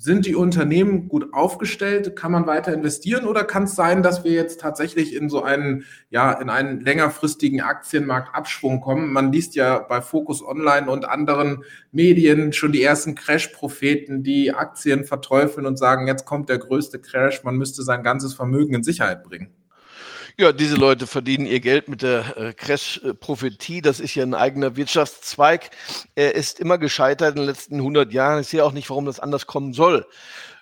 Sind 0.00 0.26
die 0.26 0.36
Unternehmen 0.36 1.08
gut 1.08 1.34
aufgestellt? 1.34 2.14
Kann 2.14 2.30
man 2.30 2.46
weiter 2.46 2.72
investieren 2.72 3.26
oder 3.26 3.42
kann 3.42 3.64
es 3.64 3.74
sein, 3.74 4.04
dass 4.04 4.22
wir 4.22 4.30
jetzt 4.30 4.60
tatsächlich 4.60 5.12
in 5.12 5.28
so 5.28 5.42
einen, 5.42 5.86
ja, 6.08 6.30
in 6.34 6.50
einen 6.50 6.80
längerfristigen 6.80 7.62
Aktienmarktabschwung 7.62 8.80
kommen? 8.80 9.12
Man 9.12 9.32
liest 9.32 9.56
ja 9.56 9.80
bei 9.80 10.00
Focus 10.00 10.40
Online 10.40 10.88
und 10.88 11.04
anderen 11.04 11.64
Medien 11.90 12.52
schon 12.52 12.70
die 12.70 12.84
ersten 12.84 13.16
Crash-Propheten, 13.16 14.22
die 14.22 14.54
Aktien 14.54 15.02
verteufeln 15.02 15.66
und 15.66 15.78
sagen, 15.78 16.06
jetzt 16.06 16.26
kommt 16.26 16.48
der 16.48 16.58
größte 16.58 17.00
Crash, 17.00 17.42
man 17.42 17.56
müsste 17.56 17.82
sein 17.82 18.04
ganzes 18.04 18.34
Vermögen 18.34 18.74
in 18.74 18.84
Sicherheit 18.84 19.24
bringen. 19.24 19.52
Ja, 20.40 20.52
diese 20.52 20.76
Leute 20.76 21.08
verdienen 21.08 21.46
ihr 21.46 21.58
Geld 21.58 21.88
mit 21.88 22.02
der 22.02 22.36
äh, 22.36 22.52
Crash-Prophetie. 22.52 23.82
Das 23.82 23.98
ist 23.98 24.14
ja 24.14 24.22
ein 24.22 24.34
eigener 24.34 24.76
Wirtschaftszweig. 24.76 25.70
Er 26.14 26.36
ist 26.36 26.60
immer 26.60 26.78
gescheitert 26.78 27.30
in 27.30 27.38
den 27.38 27.46
letzten 27.46 27.74
100 27.74 28.12
Jahren. 28.12 28.40
Ich 28.42 28.46
sehe 28.46 28.64
auch 28.64 28.70
nicht, 28.70 28.88
warum 28.88 29.04
das 29.04 29.18
anders 29.18 29.48
kommen 29.48 29.72
soll. 29.72 30.06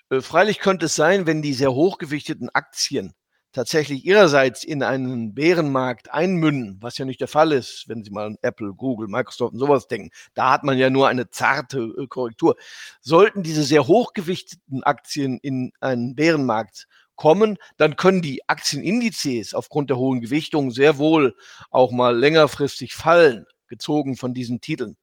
Äh, 0.09 0.23
freilich 0.23 0.61
könnte 0.61 0.87
es 0.87 0.95
sein, 0.95 1.27
wenn 1.27 1.43
die 1.43 1.53
sehr 1.53 1.75
hochgewichteten 1.75 2.49
Aktien 2.55 3.13
tatsächlich 3.53 4.07
ihrerseits 4.07 4.65
in 4.65 4.83
einen 4.83 5.35
Bärenmarkt 5.35 6.11
einmünden, 6.11 6.79
was 6.81 6.97
ja 6.97 7.05
nicht 7.05 7.21
der 7.21 7.29
Fall 7.29 7.53
ist, 7.53 7.85
wenn 7.87 8.03
Sie 8.03 8.11
mal 8.11 8.27
an 8.29 8.39
Apple, 8.41 8.73
Google, 8.73 9.09
Microsoft 9.09 9.53
und 9.53 9.59
sowas 9.59 9.89
denken. 9.89 10.09
Da 10.33 10.53
hat 10.53 10.65
man 10.65 10.79
ja 10.79 10.89
nur 10.89 11.09
eine 11.09 11.29
zarte 11.29 11.81
äh, 11.99 12.07
Korrektur. 12.07 12.57
Sollten 13.03 13.43
diese 13.43 13.63
sehr 13.63 13.87
hochgewichteten 13.87 14.85
Aktien 14.85 15.39
in 15.43 15.73
einen 15.81 16.15
Bärenmarkt 16.15 16.87
kommen, 17.17 17.59
dann 17.77 17.97
können 17.97 18.23
die 18.23 18.49
Aktienindizes 18.49 19.55
aufgrund 19.55 19.91
der 19.91 19.97
hohen 19.97 20.21
Gewichtung 20.21 20.71
sehr 20.71 20.99
wohl 20.99 21.35
auch 21.71 21.91
mal 21.91 22.17
längerfristig 22.17 22.95
fallen, 22.95 23.47
gezogen 23.67 24.17
von 24.17 24.35
diesen 24.35 24.61
Titeln. 24.61 24.97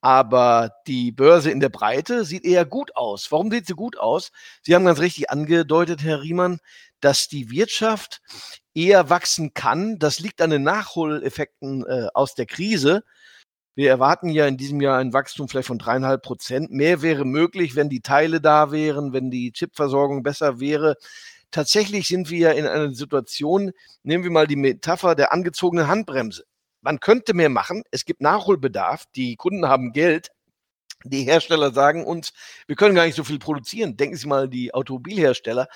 Aber 0.00 0.72
die 0.88 1.12
Börse 1.12 1.52
in 1.52 1.60
der 1.60 1.68
Breite 1.68 2.24
sieht 2.24 2.44
eher 2.44 2.64
gut 2.64 2.96
aus. 2.96 3.30
Warum 3.30 3.52
sieht 3.52 3.68
sie 3.68 3.74
gut 3.74 3.96
aus? 3.96 4.32
Sie 4.62 4.74
haben 4.74 4.84
ganz 4.84 4.98
richtig 4.98 5.30
angedeutet, 5.30 6.02
Herr 6.02 6.22
Riemann, 6.22 6.58
dass 7.00 7.28
die 7.28 7.50
Wirtschaft 7.50 8.20
eher 8.74 9.10
wachsen 9.10 9.54
kann. 9.54 10.00
Das 10.00 10.18
liegt 10.18 10.42
an 10.42 10.50
den 10.50 10.64
Nachholeffekten 10.64 11.86
äh, 11.86 12.08
aus 12.14 12.34
der 12.34 12.46
Krise. 12.46 13.04
Wir 13.74 13.88
erwarten 13.88 14.28
ja 14.28 14.46
in 14.46 14.56
diesem 14.56 14.80
Jahr 14.80 14.98
ein 14.98 15.12
Wachstum 15.12 15.48
vielleicht 15.48 15.68
von 15.68 15.78
dreieinhalb 15.78 16.22
Prozent. 16.22 16.70
Mehr 16.70 17.00
wäre 17.00 17.24
möglich, 17.24 17.74
wenn 17.74 17.88
die 17.88 18.02
Teile 18.02 18.40
da 18.40 18.70
wären, 18.70 19.12
wenn 19.12 19.30
die 19.30 19.52
Chipversorgung 19.52 20.22
besser 20.22 20.60
wäre. 20.60 20.96
Tatsächlich 21.52 22.08
sind 22.08 22.30
wir 22.30 22.38
ja 22.38 22.50
in 22.50 22.66
einer 22.66 22.92
Situation, 22.94 23.70
nehmen 24.02 24.24
wir 24.24 24.32
mal 24.32 24.48
die 24.48 24.56
Metapher 24.56 25.14
der 25.14 25.32
angezogenen 25.32 25.86
Handbremse 25.86 26.44
man 26.82 27.00
könnte 27.00 27.32
mehr 27.32 27.48
machen. 27.48 27.82
Es 27.90 28.04
gibt 28.04 28.20
Nachholbedarf. 28.20 29.06
Die 29.16 29.36
Kunden 29.36 29.66
haben 29.66 29.92
Geld. 29.92 30.28
Die 31.04 31.24
Hersteller 31.24 31.72
sagen 31.72 32.04
uns, 32.04 32.32
wir 32.66 32.76
können 32.76 32.94
gar 32.94 33.06
nicht 33.06 33.16
so 33.16 33.24
viel 33.24 33.38
produzieren. 33.38 33.96
Denken 33.96 34.16
Sie 34.16 34.28
mal 34.28 34.48
die 34.48 34.74
Automobilhersteller. 34.74 35.68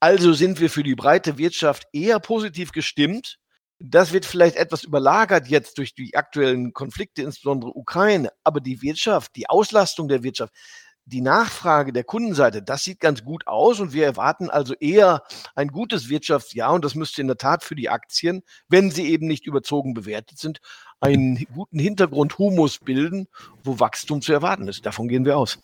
Also 0.00 0.32
sind 0.32 0.60
wir 0.60 0.70
für 0.70 0.82
die 0.82 0.94
breite 0.94 1.38
Wirtschaft 1.38 1.84
eher 1.92 2.20
positiv 2.20 2.72
gestimmt. 2.72 3.38
Das 3.78 4.12
wird 4.12 4.26
vielleicht 4.26 4.56
etwas 4.56 4.84
überlagert 4.84 5.48
jetzt 5.48 5.78
durch 5.78 5.94
die 5.94 6.14
aktuellen 6.14 6.72
Konflikte, 6.72 7.22
insbesondere 7.22 7.72
Ukraine. 7.74 8.30
Aber 8.44 8.60
die 8.60 8.80
Wirtschaft, 8.80 9.34
die 9.36 9.48
Auslastung 9.48 10.08
der 10.08 10.22
Wirtschaft, 10.22 10.54
die 11.04 11.20
Nachfrage 11.20 11.92
der 11.92 12.04
Kundenseite, 12.04 12.62
das 12.62 12.84
sieht 12.84 13.00
ganz 13.00 13.24
gut 13.24 13.46
aus 13.46 13.80
und 13.80 13.92
wir 13.92 14.04
erwarten 14.04 14.50
also 14.50 14.74
eher 14.74 15.22
ein 15.54 15.68
gutes 15.68 16.08
Wirtschaftsjahr 16.08 16.72
und 16.72 16.84
das 16.84 16.94
müsste 16.94 17.20
in 17.20 17.26
der 17.26 17.38
Tat 17.38 17.64
für 17.64 17.74
die 17.74 17.88
Aktien, 17.88 18.42
wenn 18.68 18.90
sie 18.90 19.08
eben 19.08 19.26
nicht 19.26 19.46
überzogen 19.46 19.94
bewertet 19.94 20.38
sind, 20.38 20.60
einen 21.00 21.44
guten 21.52 21.78
Hintergrundhumus 21.78 22.78
bilden, 22.78 23.26
wo 23.64 23.80
Wachstum 23.80 24.22
zu 24.22 24.32
erwarten 24.32 24.68
ist. 24.68 24.86
Davon 24.86 25.08
gehen 25.08 25.24
wir 25.24 25.36
aus. 25.36 25.58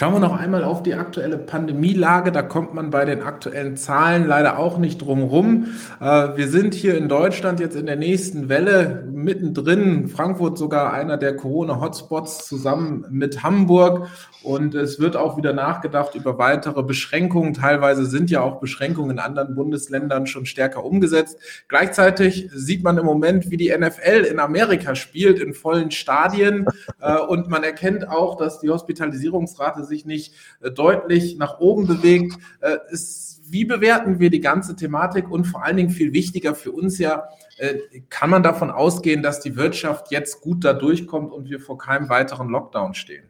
Schauen 0.00 0.14
wir 0.14 0.20
noch 0.20 0.40
einmal 0.40 0.64
auf 0.64 0.82
die 0.82 0.94
aktuelle 0.94 1.36
Pandemielage. 1.36 2.32
Da 2.32 2.40
kommt 2.40 2.72
man 2.72 2.88
bei 2.88 3.04
den 3.04 3.20
aktuellen 3.20 3.76
Zahlen 3.76 4.26
leider 4.26 4.58
auch 4.58 4.78
nicht 4.78 5.02
drum 5.02 5.24
rum. 5.24 5.66
Äh, 6.00 6.38
wir 6.38 6.48
sind 6.48 6.72
hier 6.72 6.96
in 6.96 7.10
Deutschland 7.10 7.60
jetzt 7.60 7.76
in 7.76 7.84
der 7.84 7.96
nächsten 7.96 8.48
Welle 8.48 9.06
mittendrin. 9.12 10.08
Frankfurt 10.08 10.56
sogar 10.56 10.94
einer 10.94 11.18
der 11.18 11.36
Corona-Hotspots 11.36 12.48
zusammen 12.48 13.04
mit 13.10 13.42
Hamburg. 13.42 14.08
Und 14.42 14.74
es 14.74 14.98
wird 14.98 15.16
auch 15.16 15.36
wieder 15.36 15.52
nachgedacht 15.52 16.14
über 16.14 16.38
weitere 16.38 16.82
Beschränkungen. 16.82 17.52
Teilweise 17.52 18.06
sind 18.06 18.30
ja 18.30 18.40
auch 18.40 18.58
Beschränkungen 18.58 19.10
in 19.10 19.18
anderen 19.18 19.54
Bundesländern 19.54 20.26
schon 20.26 20.46
stärker 20.46 20.82
umgesetzt. 20.82 21.38
Gleichzeitig 21.68 22.48
sieht 22.54 22.82
man 22.82 22.96
im 22.96 23.04
Moment, 23.04 23.50
wie 23.50 23.58
die 23.58 23.70
NFL 23.76 24.26
in 24.30 24.38
Amerika 24.38 24.94
spielt, 24.94 25.38
in 25.38 25.52
vollen 25.52 25.90
Stadien. 25.90 26.64
Äh, 27.00 27.18
und 27.18 27.50
man 27.50 27.64
erkennt 27.64 28.08
auch, 28.08 28.38
dass 28.38 28.60
die 28.60 28.70
Hospitalisierungsrate 28.70 29.84
sich 29.90 30.06
nicht 30.06 30.34
äh, 30.60 30.70
deutlich 30.70 31.36
nach 31.36 31.60
oben 31.60 31.86
bewegt. 31.86 32.38
Ist, 32.90 33.38
äh, 33.38 33.52
wie 33.52 33.64
bewerten 33.66 34.20
wir 34.20 34.30
die 34.30 34.40
ganze 34.40 34.76
Thematik? 34.76 35.30
Und 35.30 35.44
vor 35.44 35.62
allen 35.64 35.76
Dingen 35.76 35.90
viel 35.90 36.12
wichtiger 36.14 36.54
für 36.54 36.70
uns 36.70 36.98
ja, 36.98 37.24
kann 38.08 38.30
man 38.30 38.44
davon 38.44 38.70
ausgehen, 38.70 39.24
dass 39.24 39.40
die 39.40 39.56
Wirtschaft 39.56 40.12
jetzt 40.12 40.40
gut 40.40 40.64
da 40.64 40.72
durchkommt 40.72 41.32
und 41.32 41.50
wir 41.50 41.58
vor 41.58 41.76
keinem 41.76 42.08
weiteren 42.08 42.48
Lockdown 42.48 42.94
stehen? 42.94 43.28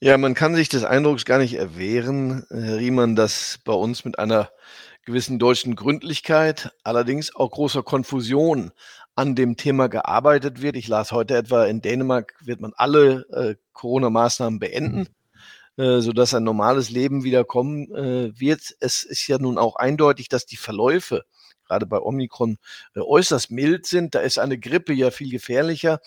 Ja, 0.00 0.18
man 0.18 0.34
kann 0.34 0.54
sich 0.56 0.68
des 0.68 0.82
Eindrucks 0.82 1.24
gar 1.24 1.38
nicht 1.38 1.54
erwehren, 1.54 2.44
Herr 2.50 2.78
Riemann, 2.78 3.14
dass 3.14 3.60
bei 3.64 3.74
uns 3.74 4.04
mit 4.04 4.18
einer 4.18 4.50
gewissen 5.04 5.38
deutschen 5.38 5.76
Gründlichkeit, 5.76 6.72
allerdings 6.84 7.34
auch 7.34 7.50
großer 7.50 7.82
Konfusion 7.82 8.70
an 9.14 9.34
dem 9.34 9.56
Thema 9.56 9.88
gearbeitet 9.88 10.62
wird. 10.62 10.76
Ich 10.76 10.88
las 10.88 11.12
heute 11.12 11.36
etwa, 11.36 11.64
in 11.66 11.82
Dänemark 11.82 12.34
wird 12.42 12.60
man 12.60 12.72
alle 12.76 13.26
äh, 13.30 13.56
Corona-Maßnahmen 13.72 14.58
beenden, 14.58 15.08
äh, 15.80 16.02
sodass 16.02 16.34
ein 16.34 16.44
normales 16.44 16.90
Leben 16.90 17.24
wieder 17.24 17.42
kommen 17.44 17.90
äh, 17.94 18.38
wird. 18.38 18.76
Es 18.80 19.02
ist 19.02 19.26
ja 19.28 19.38
nun 19.38 19.56
auch 19.56 19.76
eindeutig, 19.76 20.28
dass 20.28 20.44
die 20.44 20.58
Verläufe 20.58 21.24
gerade 21.64 21.86
bei 21.86 21.98
Omikron 21.98 22.58
äh, 22.94 23.00
äußerst 23.00 23.50
mild 23.50 23.86
sind. 23.86 24.14
Da 24.14 24.20
ist 24.20 24.38
eine 24.38 24.58
Grippe 24.58 24.92
ja 24.92 25.10
viel 25.10 25.30
gefährlicher. 25.30 26.00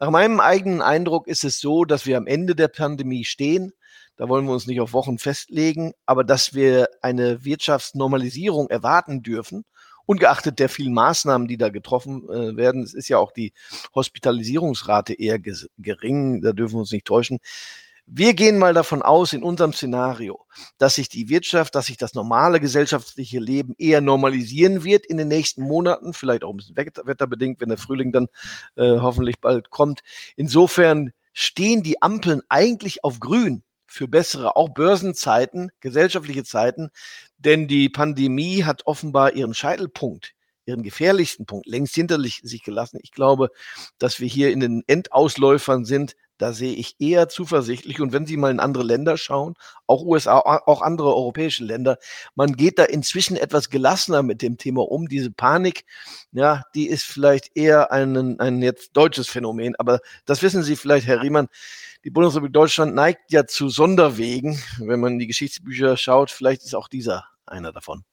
Nach 0.00 0.10
meinem 0.10 0.40
eigenen 0.40 0.82
Eindruck 0.82 1.28
ist 1.28 1.44
es 1.44 1.60
so, 1.60 1.84
dass 1.84 2.06
wir 2.06 2.16
am 2.16 2.26
Ende 2.26 2.56
der 2.56 2.66
Pandemie 2.66 3.24
stehen. 3.24 3.72
Da 4.16 4.28
wollen 4.28 4.46
wir 4.46 4.52
uns 4.52 4.66
nicht 4.66 4.80
auf 4.80 4.92
Wochen 4.92 5.18
festlegen, 5.18 5.92
aber 6.06 6.24
dass 6.24 6.52
wir 6.52 6.88
eine 7.00 7.44
Wirtschaftsnormalisierung 7.44 8.68
erwarten 8.68 9.22
dürfen, 9.22 9.64
ungeachtet 10.06 10.58
der 10.58 10.68
vielen 10.68 10.92
Maßnahmen, 10.92 11.46
die 11.46 11.56
da 11.56 11.68
getroffen 11.68 12.28
äh, 12.28 12.56
werden. 12.56 12.82
Es 12.82 12.94
ist 12.94 13.08
ja 13.08 13.18
auch 13.18 13.30
die 13.30 13.52
Hospitalisierungsrate 13.94 15.14
eher 15.14 15.38
gering, 15.38 16.42
da 16.42 16.52
dürfen 16.52 16.74
wir 16.74 16.80
uns 16.80 16.90
nicht 16.90 17.06
täuschen. 17.06 17.38
Wir 18.06 18.34
gehen 18.34 18.58
mal 18.58 18.74
davon 18.74 19.00
aus, 19.00 19.32
in 19.32 19.42
unserem 19.42 19.72
Szenario, 19.72 20.44
dass 20.76 20.96
sich 20.96 21.08
die 21.08 21.30
Wirtschaft, 21.30 21.74
dass 21.74 21.86
sich 21.86 21.96
das 21.96 22.12
normale 22.12 22.60
gesellschaftliche 22.60 23.38
Leben 23.38 23.74
eher 23.78 24.02
normalisieren 24.02 24.84
wird 24.84 25.06
in 25.06 25.16
den 25.16 25.28
nächsten 25.28 25.62
Monaten, 25.62 26.12
vielleicht 26.12 26.44
auch 26.44 26.50
ein 26.50 26.58
bisschen 26.58 26.76
wetterbedingt, 26.76 27.62
wenn 27.62 27.70
der 27.70 27.78
Frühling 27.78 28.12
dann 28.12 28.26
äh, 28.76 28.98
hoffentlich 29.00 29.40
bald 29.40 29.70
kommt. 29.70 30.00
Insofern 30.36 31.12
stehen 31.32 31.82
die 31.82 32.02
Ampeln 32.02 32.42
eigentlich 32.50 33.04
auf 33.04 33.20
grün 33.20 33.62
für 33.86 34.06
bessere, 34.06 34.54
auch 34.54 34.68
Börsenzeiten, 34.68 35.70
gesellschaftliche 35.80 36.44
Zeiten, 36.44 36.90
denn 37.38 37.68
die 37.68 37.88
Pandemie 37.88 38.64
hat 38.64 38.86
offenbar 38.86 39.32
ihren 39.32 39.54
Scheitelpunkt 39.54 40.34
ihren 40.66 40.82
gefährlichsten 40.82 41.44
Punkt 41.44 41.66
längst 41.66 41.94
hinter 41.94 42.18
sich 42.20 42.62
gelassen. 42.62 42.98
Ich 43.02 43.12
glaube, 43.12 43.50
dass 43.98 44.18
wir 44.18 44.28
hier 44.28 44.50
in 44.50 44.60
den 44.60 44.82
Endausläufern 44.86 45.84
sind 45.84 46.16
da 46.38 46.52
sehe 46.52 46.74
ich 46.74 46.96
eher 46.98 47.28
zuversichtlich. 47.28 48.00
Und 48.00 48.12
wenn 48.12 48.26
Sie 48.26 48.36
mal 48.36 48.50
in 48.50 48.60
andere 48.60 48.84
Länder 48.84 49.16
schauen, 49.16 49.54
auch 49.86 50.04
USA, 50.04 50.38
auch 50.38 50.82
andere 50.82 51.14
europäische 51.14 51.64
Länder, 51.64 51.98
man 52.34 52.54
geht 52.54 52.78
da 52.78 52.84
inzwischen 52.84 53.36
etwas 53.36 53.70
gelassener 53.70 54.22
mit 54.22 54.42
dem 54.42 54.58
Thema 54.58 54.82
um. 54.82 55.08
Diese 55.08 55.30
Panik, 55.30 55.84
ja, 56.32 56.62
die 56.74 56.88
ist 56.88 57.04
vielleicht 57.04 57.56
eher 57.56 57.92
ein, 57.92 58.40
ein 58.40 58.62
jetzt 58.62 58.96
deutsches 58.96 59.28
Phänomen. 59.28 59.76
Aber 59.76 60.00
das 60.24 60.42
wissen 60.42 60.62
Sie 60.62 60.76
vielleicht, 60.76 61.06
Herr 61.06 61.22
Riemann. 61.22 61.48
Die 62.04 62.10
Bundesrepublik 62.10 62.52
Deutschland 62.52 62.94
neigt 62.94 63.32
ja 63.32 63.46
zu 63.46 63.68
Sonderwegen. 63.68 64.58
Wenn 64.78 65.00
man 65.00 65.14
in 65.14 65.18
die 65.18 65.26
Geschichtsbücher 65.26 65.96
schaut, 65.96 66.30
vielleicht 66.30 66.62
ist 66.62 66.74
auch 66.74 66.88
dieser 66.88 67.24
einer 67.46 67.72
davon. 67.72 68.04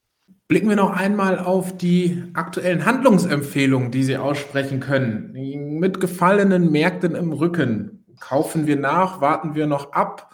Blicken 0.48 0.68
wir 0.68 0.76
noch 0.76 0.90
einmal 0.90 1.38
auf 1.38 1.76
die 1.76 2.24
aktuellen 2.34 2.84
Handlungsempfehlungen, 2.84 3.90
die 3.90 4.02
Sie 4.02 4.16
aussprechen 4.16 4.80
können. 4.80 5.32
Mit 5.78 6.00
gefallenen 6.00 6.70
Märkten 6.70 7.14
im 7.14 7.32
Rücken. 7.32 8.01
Kaufen 8.22 8.68
wir 8.68 8.76
nach? 8.76 9.20
Warten 9.20 9.56
wir 9.56 9.66
noch 9.66 9.92
ab? 9.92 10.32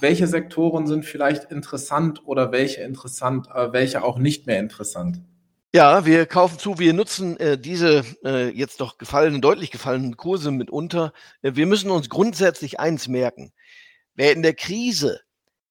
Welche 0.00 0.26
Sektoren 0.26 0.86
sind 0.86 1.06
vielleicht 1.06 1.50
interessant 1.50 2.20
oder 2.26 2.52
welche 2.52 2.82
interessant, 2.82 3.48
äh, 3.54 3.72
welche 3.72 4.04
auch 4.04 4.18
nicht 4.18 4.46
mehr 4.46 4.60
interessant? 4.60 5.22
Ja, 5.74 6.04
wir 6.04 6.26
kaufen 6.26 6.58
zu, 6.58 6.78
wir 6.78 6.92
nutzen 6.92 7.38
äh, 7.38 7.56
diese 7.56 8.04
äh, 8.22 8.50
jetzt 8.50 8.82
doch 8.82 8.98
gefallenen, 8.98 9.40
deutlich 9.40 9.70
gefallenen 9.70 10.18
Kurse 10.18 10.50
mitunter. 10.50 11.14
Äh, 11.40 11.52
wir 11.54 11.66
müssen 11.66 11.90
uns 11.90 12.10
grundsätzlich 12.10 12.78
eins 12.78 13.08
merken. 13.08 13.54
Wer 14.14 14.32
in 14.32 14.42
der 14.42 14.54
Krise 14.54 15.20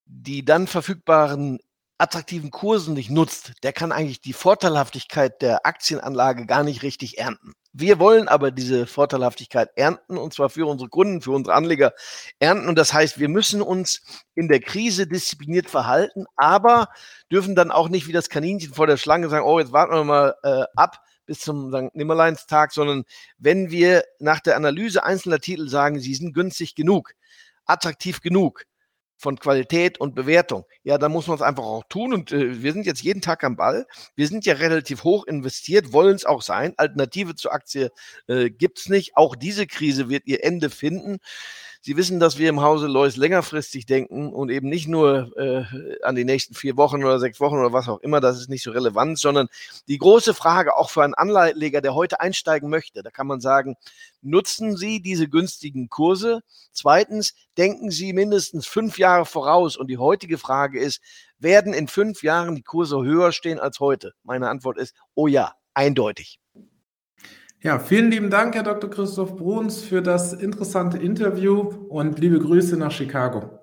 die 0.06 0.44
dann 0.44 0.66
verfügbaren 0.66 1.60
attraktiven 2.00 2.50
Kursen 2.50 2.96
nicht 2.96 3.12
nutzt, 3.12 3.54
der 3.62 3.72
kann 3.72 3.92
eigentlich 3.92 4.20
die 4.20 4.34
Vorteilhaftigkeit 4.34 5.42
der 5.44 5.66
Aktienanlage 5.68 6.48
gar 6.48 6.64
nicht 6.64 6.82
richtig 6.82 7.20
ernten. 7.20 7.54
Wir 7.74 8.00
wollen 8.00 8.28
aber 8.28 8.52
diese 8.52 8.86
Vorteilhaftigkeit 8.86 9.70
ernten 9.76 10.18
und 10.18 10.34
zwar 10.34 10.50
für 10.50 10.68
unsere 10.68 10.90
Kunden, 10.90 11.22
für 11.22 11.32
unsere 11.32 11.56
Anleger 11.56 11.94
ernten. 12.40 12.68
Und 12.68 12.76
das 12.78 12.94
heißt, 12.94 13.18
wir 13.18 13.30
müssen 13.30 13.62
uns 13.62 14.02
in 14.36 14.50
der 14.50 14.60
Krise 14.60 15.08
diszipliniert 15.08 15.70
verhalten, 15.70 16.26
aber 16.36 16.90
dürfen 17.32 17.56
dann 17.56 17.72
auch 17.72 17.88
nicht 17.88 18.08
wie 18.08 18.12
das 18.12 18.30
Kaninchen 18.30 18.74
vor 18.74 18.88
der 18.88 18.98
Schlange 18.98 19.30
sagen, 19.30 19.46
oh, 19.46 19.60
jetzt 19.60 19.72
warten 19.72 19.94
wir 19.94 20.04
mal 20.04 20.36
äh, 20.44 20.64
ab 20.76 21.02
bis 21.26 21.40
zum 21.40 21.72
St. 21.72 21.96
Nimmerleinstag, 21.96 22.74
sondern 22.74 23.06
wenn 23.38 23.72
wir 23.72 24.04
nach 24.20 24.42
der 24.42 24.58
Analyse 24.58 25.06
einzelner 25.06 25.40
Titel 25.40 25.70
sagen, 25.70 26.00
sie 26.00 26.14
sind 26.14 26.34
günstig 26.34 26.76
genug, 26.76 27.14
attraktiv 27.66 28.20
genug, 28.20 28.66
von 29.22 29.40
Qualität 29.40 30.00
und 30.00 30.16
Bewertung. 30.16 30.66
Ja, 30.84 30.98
da 30.98 31.08
muss 31.08 31.28
man 31.28 31.36
es 31.36 31.44
einfach 31.44 31.64
auch 31.64 31.84
tun. 31.88 32.14
Und 32.14 32.32
äh, 32.32 32.64
wir 32.64 32.74
sind 32.74 32.86
jetzt 32.88 33.04
jeden 33.04 33.22
Tag 33.22 33.44
am 33.44 33.56
Ball. 33.56 33.86
Wir 34.16 34.28
sind 34.28 34.46
ja 34.46 34.56
relativ 34.56 35.04
hoch 35.04 35.26
investiert, 35.26 35.94
wollen 35.94 36.16
es 36.16 36.26
auch 36.26 36.42
sein. 36.42 36.74
Alternative 36.78 37.36
zur 37.36 37.54
Aktie 37.54 37.92
äh, 38.28 38.50
gibt 38.50 38.80
es 38.80 38.90
nicht. 38.90 39.16
Auch 39.16 39.36
diese 39.36 39.68
Krise 39.68 40.10
wird 40.10 40.26
ihr 40.26 40.44
Ende 40.44 40.72
finden. 40.72 41.20
Sie 41.84 41.98
wissen, 41.98 42.20
dass 42.20 42.38
wir 42.38 42.48
im 42.48 42.62
Hause 42.62 42.86
Lois 42.86 43.16
längerfristig 43.16 43.88
denken 43.88 44.32
und 44.34 44.52
eben 44.52 44.70
nicht 44.70 44.88
nur 44.88 45.36
äh, 45.36 45.64
an 46.04 46.14
die 46.14 46.26
nächsten 46.26 46.54
vier 46.54 46.78
Wochen 46.78 47.04
oder 47.04 47.18
sechs 47.20 47.40
Wochen 47.40 47.58
oder 47.58 47.74
was 47.74 47.90
auch 47.90 48.02
immer, 48.02 48.22
das 48.22 48.40
ist 48.40 48.50
nicht 48.50 48.62
so 48.62 48.70
relevant, 48.70 49.18
sondern 49.18 49.48
die 49.88 49.98
große 49.98 50.36
Frage 50.36 50.78
auch 50.78 50.92
für 50.92 51.04
einen 51.04 51.16
Anleger, 51.16 51.82
der 51.82 51.96
heute 51.96 52.20
einsteigen 52.20 52.70
möchte, 52.70 53.02
da 53.02 53.10
kann 53.10 53.26
man 53.26 53.42
sagen, 53.42 53.78
nutzen 54.22 54.78
Sie 54.78 55.02
diese 55.02 55.28
günstigen 55.28 55.90
Kurse? 55.90 56.44
Zweitens, 56.72 57.34
denken 57.58 57.90
Sie 57.90 58.14
mindestens 58.14 58.68
fünf 58.68 59.00
Jahre 59.00 59.26
voraus 59.26 59.76
und 59.76 59.88
die 59.88 59.98
heutige 59.98 60.38
Frage 60.38 60.80
ist, 60.80 61.02
werden 61.40 61.74
in 61.74 61.88
fünf 61.88 62.22
Jahren 62.22 62.54
die 62.56 62.62
Kurse 62.62 63.02
höher 63.02 63.32
stehen 63.32 63.60
als 63.60 63.80
heute? 63.80 64.14
Meine 64.24 64.50
Antwort 64.50 64.78
ist, 64.78 64.94
oh 65.16 65.26
ja, 65.26 65.56
eindeutig. 65.74 66.41
Ja, 67.64 67.78
vielen 67.78 68.10
lieben 68.10 68.32
Dank, 68.32 68.56
Herr 68.56 68.64
Dr. 68.64 68.90
Christoph 68.90 69.36
Bruns, 69.36 69.84
für 69.84 70.02
das 70.02 70.34
interessante 70.34 70.98
Interview 70.98 71.60
und 71.90 72.18
liebe 72.18 72.40
Grüße 72.40 72.76
nach 72.76 72.92
Chicago. 72.92 73.60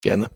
Gerne. 0.00 0.28